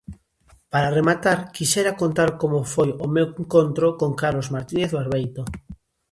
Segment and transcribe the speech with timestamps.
[0.71, 5.41] Para rematar, quixera contar como foi o meu encontro con Carlos Martínez-Barbeito.